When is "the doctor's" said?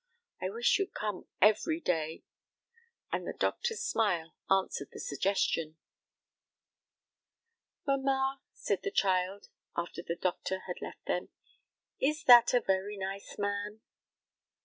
3.27-3.83